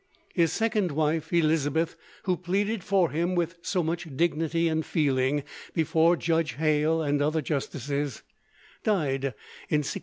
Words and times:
His 0.33 0.51
second 0.51 0.93
wife, 0.93 1.31
Elisabeth, 1.31 1.95
who 2.23 2.35
pleaded 2.35 2.83
for 2.83 3.11
him 3.11 3.35
with 3.35 3.57
so 3.61 3.83
much 3.83 4.07
dignity 4.17 4.67
and 4.67 4.83
feeling 4.83 5.43
before 5.75 6.15
Judge 6.17 6.53
Hale 6.53 7.03
and 7.03 7.21
other 7.21 7.43
justices, 7.43 8.23
died 8.83 9.25
in 9.69 9.81
1692. 9.85 9.99